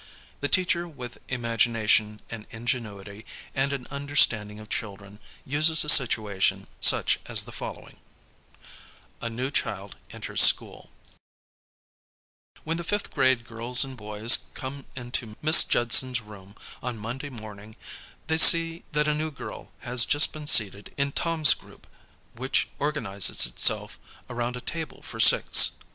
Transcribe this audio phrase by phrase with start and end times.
[0.39, 7.19] The teacher with imagination and ingenuity, and an understanding of children, uses a situation such
[7.27, 7.97] as the following:
[9.19, 10.91] 1 2 HOW CHILDREN LEARN ABOUT HUMAN RIGHTS A NEW CHILD ENTERS SCHOOL
[12.63, 17.75] When the fifth grade girls and boys come into Miss Judson's room on Monday morning,
[18.25, 21.85] the\ see that a new girl has just been seated in Turn's group
[22.33, 23.99] which organizes itself
[24.31, 25.73] around a table for six.